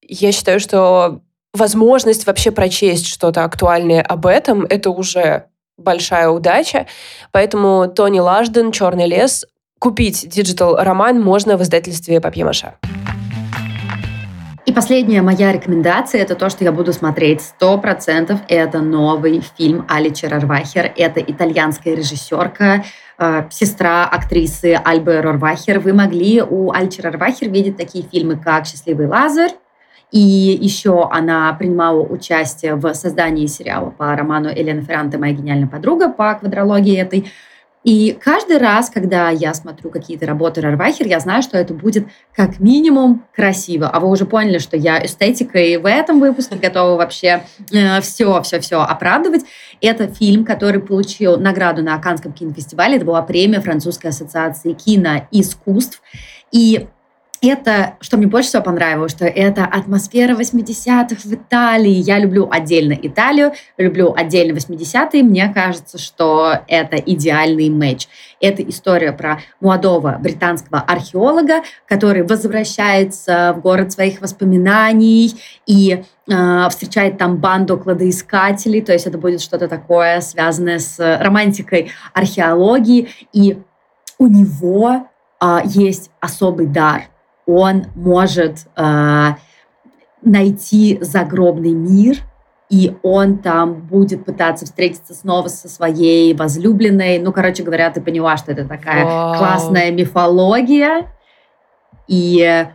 [0.02, 1.22] я считаю, что
[1.54, 5.46] возможность вообще прочесть что-то актуальное об этом, это уже
[5.78, 6.88] большая удача.
[7.32, 9.46] Поэтому Тони Лашден «Черный лес»
[9.80, 12.76] купить digital -роман можно в издательстве «Папье-Маша».
[12.82, 12.95] И
[14.76, 18.42] последняя моя рекомендация это то, что я буду смотреть сто процентов.
[18.50, 20.92] Это новый фильм Али Черарвахер.
[20.98, 22.84] Это итальянская режиссерка,
[23.18, 25.80] э, сестра актрисы Альбы Рорвахер.
[25.80, 29.54] Вы могли у Али Черарвахер видеть такие фильмы, как «Счастливый Лазарь»,
[30.12, 36.10] и еще она принимала участие в создании сериала по роману Елена Ферранте «Моя гениальная подруга»
[36.10, 37.32] по квадрологии этой.
[37.86, 42.60] И каждый раз, когда я смотрю какие-то работы Рарвахер, я знаю, что это будет как
[42.60, 43.88] минимум красиво.
[43.88, 47.44] А вы уже поняли, что я эстетикой в этом выпуске готова вообще
[48.02, 49.44] все, все, все оправдывать.
[49.82, 52.98] Это фильм, который получил награду на Канском кинофестивале.
[52.98, 56.02] Это была премия Французской ассоциации киноискусств.
[56.52, 56.88] И
[57.50, 61.90] это, что мне больше всего понравилось, что это атмосфера 80-х в Италии.
[61.92, 65.24] Я люблю отдельно Италию, люблю отдельно 80-е.
[65.24, 68.08] Мне кажется, что это идеальный матч.
[68.40, 75.34] Это история про молодого британского археолога, который возвращается в город своих воспоминаний
[75.66, 78.82] и э, встречает там банду кладоискателей.
[78.82, 83.10] То есть это будет что-то такое, связанное с романтикой археологии.
[83.34, 83.58] И
[84.18, 85.08] у него
[85.42, 87.06] э, есть особый дар–
[87.46, 89.28] он может э,
[90.22, 92.18] найти загробный мир,
[92.70, 97.20] и он там будет пытаться встретиться снова со своей возлюбленной.
[97.20, 99.38] Ну, короче говоря, ты поняла, что это такая Вау.
[99.38, 101.08] классная мифология,
[102.08, 102.68] и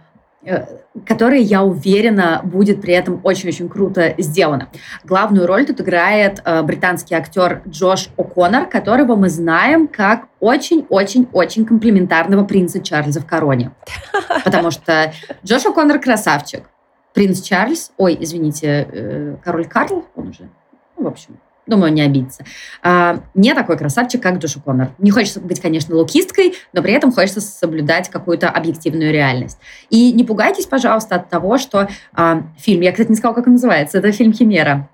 [0.44, 0.66] э,
[1.06, 4.68] которая, я уверена, будет при этом очень-очень круто сделана.
[5.04, 12.44] Главную роль тут играет э, британский актер Джош О'Коннор, которого мы знаем как очень-очень-очень комплементарного
[12.44, 13.72] принца Чарльза в короне.
[14.44, 15.12] Потому что
[15.44, 16.64] Джош О'Коннор красавчик.
[17.12, 20.48] Принц Чарльз, ой, извините, э, король Карл, он уже,
[20.96, 21.38] ну, в общем,
[21.70, 22.44] думаю, не обидится.
[22.82, 24.90] А, не такой красавчик, как Джошу Коннор.
[24.98, 29.58] Не хочется быть, конечно, лукисткой, но при этом хочется соблюдать какую-то объективную реальность.
[29.88, 33.54] И не пугайтесь, пожалуйста, от того, что а, фильм, я, кстати, не сказала, как он
[33.54, 34.88] называется, это фильм «Химера»,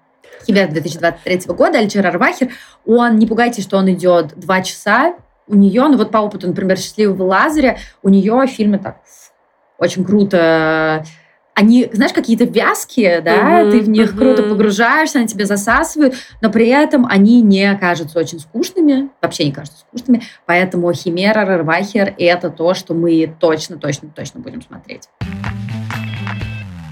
[0.47, 2.51] Химера 2023 года, Альчер Арвахер,
[2.85, 5.15] он, не пугайтесь, что он идет два часа,
[5.49, 8.99] у нее, ну вот по опыту, например, «Счастливого Лазаря», у нее фильмы так
[9.79, 11.05] очень круто
[11.57, 14.19] они, знаешь, какие-то вязкие, да, uh-huh, ты в них uh-huh.
[14.19, 19.53] круто погружаешься, они тебя засасывают, но при этом они не кажутся очень скучными, вообще не
[19.53, 25.09] кажутся скучными, поэтому Химера, Рервахер— это то, что мы точно-точно-точно будем смотреть.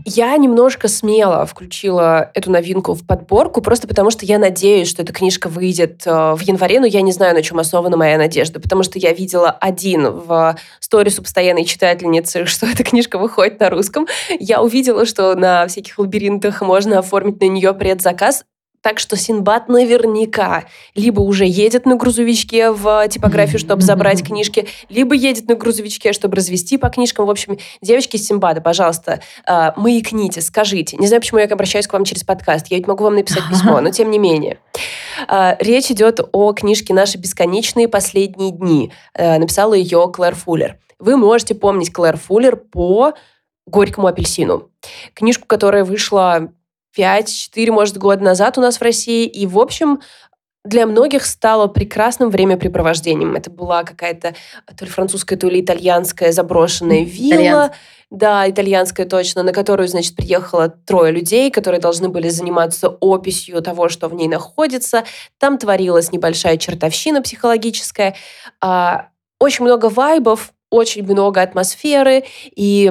[0.06, 5.14] Я немножко смело включила эту новинку в подборку, просто потому что я надеюсь, что эта
[5.14, 8.82] книжка выйдет э, в январе, но я не знаю, на чем основана моя надежда, потому
[8.82, 14.06] что я видела один в сторису постоянной читательницы, что эта книжка выходит на русском.
[14.38, 18.44] Я увидела, что на всяких лабиринтах можно оформить на нее предзаказ.
[18.84, 25.14] Так что Синбад наверняка либо уже едет на грузовичке в типографию, чтобы забрать книжки, либо
[25.14, 27.24] едет на грузовичке, чтобы развести по книжкам.
[27.24, 30.98] В общем, девочки из Синбада, пожалуйста, а, маякните, скажите.
[30.98, 32.66] Не знаю, почему я обращаюсь к вам через подкаст.
[32.68, 34.58] Я ведь могу вам написать письмо, но тем не менее.
[35.28, 38.92] А, речь идет о книжке «Наши бесконечные последние дни».
[39.16, 40.78] Написала ее Клэр Фуллер.
[40.98, 43.14] Вы можете помнить Клэр Фуллер по
[43.66, 44.68] «Горькому апельсину».
[45.14, 46.50] Книжку, которая вышла
[46.96, 49.26] 5-4, может, года назад у нас в России.
[49.26, 50.00] И, в общем,
[50.64, 53.36] для многих стало прекрасным времяпрепровождением.
[53.36, 54.34] Это была какая-то
[54.76, 57.34] то ли французская, то ли итальянская заброшенная вилла.
[57.34, 57.78] Итальянская.
[58.10, 63.88] Да, итальянская точно, на которую, значит, приехало трое людей, которые должны были заниматься описью того,
[63.88, 65.04] что в ней находится.
[65.38, 68.14] Там творилась небольшая чертовщина психологическая.
[68.60, 69.08] А,
[69.40, 72.24] очень много вайбов, очень много атмосферы.
[72.54, 72.90] И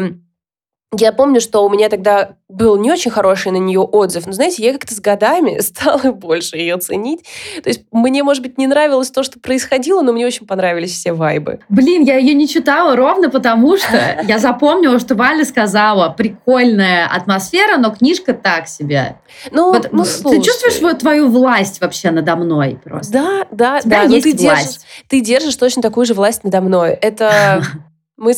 [0.97, 4.63] я помню, что у меня тогда был не очень хороший на нее отзыв, но, знаете,
[4.63, 7.23] я как-то с годами стала больше ее ценить.
[7.63, 11.13] То есть мне, может быть, не нравилось то, что происходило, но мне очень понравились все
[11.13, 11.59] вайбы.
[11.69, 17.77] Блин, я ее не читала ровно потому, что я запомнила, что Валя сказала, прикольная атмосфера,
[17.77, 19.17] но книжка так себе.
[19.51, 23.13] Ну, вот, ну Ты чувствуешь вот твою власть вообще надо мной просто?
[23.13, 24.01] Да, да, да.
[24.03, 24.63] Есть ты, власть.
[24.65, 26.91] Держишь, ты держишь точно такую же власть надо мной.
[26.91, 27.63] Это
[28.17, 28.33] Мы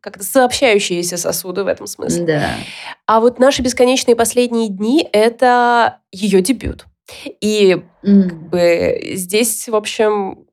[0.00, 2.24] как-то сообщающиеся сосуды в этом смысле.
[2.24, 2.50] Да.
[3.06, 6.86] А вот наши бесконечные последние дни— это ее дебют.
[7.40, 8.22] И mm.
[8.28, 10.46] как бы здесь, в общем,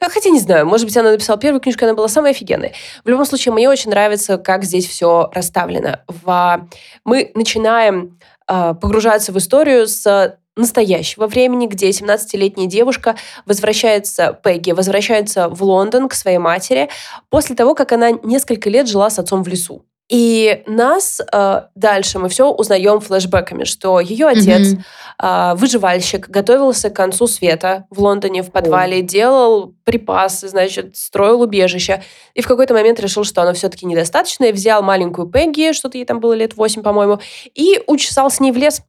[0.00, 2.72] э, Хотя не знаю, может быть, она написала первую книжку, она была самая офигенная.
[3.04, 6.00] В любом случае, мне очень нравится, как здесь все расставлено.
[6.08, 6.68] В...
[7.04, 8.18] Мы начинаем
[8.48, 16.08] э, погружаться в историю с настоящего времени, где 17-летняя девушка возвращается, Пегги, возвращается в Лондон
[16.08, 16.88] к своей матери
[17.28, 19.84] после того, как она несколько лет жила с отцом в лесу.
[20.10, 24.82] И нас э, дальше мы все узнаем флешбеками, что ее отец, mm-hmm.
[25.22, 29.02] э, выживальщик, готовился к концу света в Лондоне в подвале, oh.
[29.02, 32.02] делал припасы, значит, строил убежище.
[32.34, 36.04] И в какой-то момент решил, что оно все-таки недостаточно, и взял маленькую Пегги, что-то ей
[36.04, 37.18] там было лет 8, по-моему,
[37.54, 38.82] и учесал с ней в лес.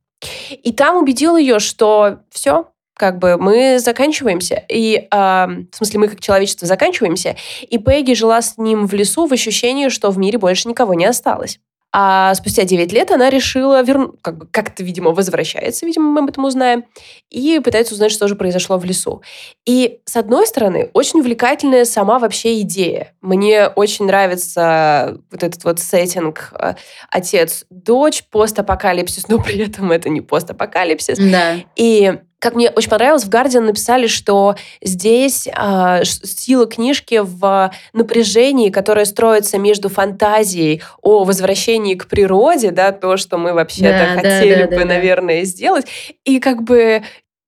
[0.64, 4.64] И там убедил ее, что все, как бы мы заканчиваемся.
[4.70, 7.36] И, э, в смысле, мы как человечество заканчиваемся.
[7.62, 11.06] И Пегги жила с ним в лесу в ощущении, что в мире больше никого не
[11.06, 11.60] осталось.
[11.98, 16.44] А спустя 9 лет она решила вернуть, как как-то, видимо, возвращается, видимо, мы об этом
[16.44, 16.84] узнаем,
[17.30, 19.22] и пытается узнать, что же произошло в лесу.
[19.66, 23.14] И, с одной стороны, очень увлекательная сама вообще идея.
[23.22, 26.74] Мне очень нравится вот этот вот сеттинг э,
[27.10, 31.18] отец-дочь, постапокалипсис, но при этом это не постапокалипсис.
[31.18, 31.60] Да.
[31.78, 38.70] И как мне очень понравилось, в Guardian написали, что здесь э, сила книжки в напряжении,
[38.70, 44.64] которое строится между фантазией о возвращении к природе, да, то, что мы вообще-то да, хотели
[44.64, 45.88] да, да, бы, да, наверное, сделать,
[46.24, 47.04] и как бы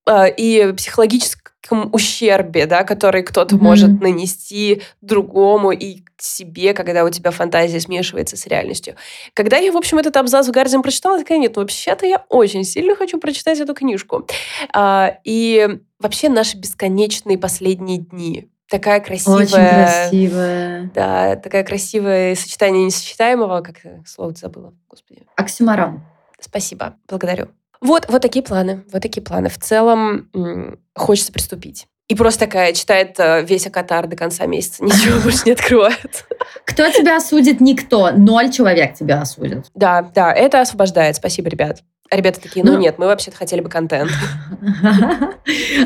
[0.08, 3.62] э, и психологической неком ущербе, да, который кто-то mm-hmm.
[3.62, 8.96] может нанести другому и себе, когда у тебя фантазия смешивается с реальностью.
[9.34, 12.64] Когда я, в общем, этот абзац в Гардиан прочитала, такая, нет, ну, вообще-то я очень
[12.64, 14.28] сильно хочу прочитать эту книжку.
[14.74, 18.50] А, и вообще наши бесконечные последние дни.
[18.70, 19.44] Такая красивая...
[19.44, 20.92] Очень красивая.
[20.94, 25.22] Да, такая красивое сочетание несочетаемого, как слово забыла, господи.
[25.36, 26.02] Оксиморон.
[26.40, 27.48] Спасибо, благодарю.
[27.82, 29.50] Вот, вот такие планы, вот такие планы.
[29.50, 30.30] В целом
[30.96, 31.88] хочется приступить.
[32.08, 36.26] И просто такая читает э, весь Акатар до конца месяца, ничего больше не открывает.
[36.64, 37.60] Кто тебя осудит?
[37.60, 38.12] Никто.
[38.12, 39.66] Ноль человек тебя осудит.
[39.76, 41.18] Да, да, это освобождает.
[41.18, 41.84] Спасибо, ребят.
[42.10, 44.12] ребята такие, ну, ну нет, мы вообще-то хотели бы контент.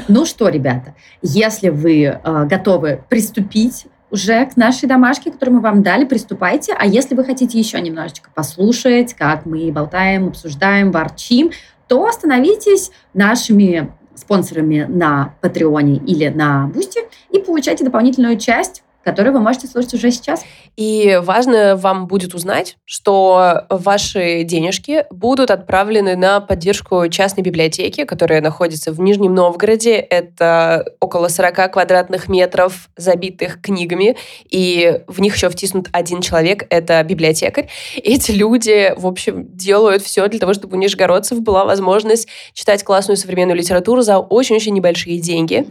[0.08, 5.84] Ну что, ребята, если вы э, готовы приступить уже к нашей домашке, которую мы вам
[5.84, 6.74] дали, приступайте.
[6.78, 11.52] А если вы хотите еще немножечко послушать, как мы болтаем, обсуждаем, ворчим,
[11.92, 19.32] то становитесь нашими спонсорами на Patreon е или на Boosty и получаете дополнительную часть который
[19.32, 20.44] вы можете слушать уже сейчас.
[20.78, 28.42] И важно вам будет узнать, что ваши денежки будут отправлены на поддержку частной библиотеки, которая
[28.42, 29.96] находится в Нижнем Новгороде.
[29.96, 34.16] Это около 40 квадратных метров, забитых книгами,
[34.50, 37.68] и в них еще втиснут один человек, это библиотекарь.
[37.96, 43.18] Эти люди, в общем, делают все для того, чтобы у нижегородцев была возможность читать классную
[43.18, 45.66] современную литературу за очень-очень небольшие деньги.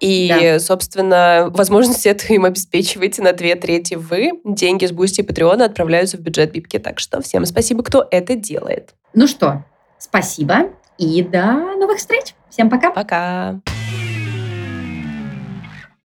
[0.00, 0.58] И, да.
[0.58, 4.32] собственно, возможность эту им обеспечиваете на две трети вы.
[4.44, 6.78] Деньги с Boosty и Patreon а отправляются в бюджет Бибки.
[6.78, 8.94] Так что всем спасибо, кто это делает.
[9.14, 9.64] Ну что,
[9.98, 11.42] спасибо и до
[11.76, 12.34] новых встреч.
[12.50, 12.90] Всем пока.
[12.90, 13.60] Пока.